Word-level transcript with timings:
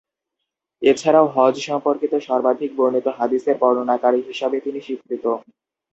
এছাড়াও 0.81 1.25
হজ 1.27 1.55
সম্পর্কিত 1.67 2.13
সর্বাধিক 2.27 2.71
বর্ণিত 2.77 3.07
হাদিসের 3.17 3.55
বর্ণনাকারী 3.61 4.19
হিসাবে 4.29 4.57
তিনি 4.65 4.79
স্বীকৃত। 4.81 5.25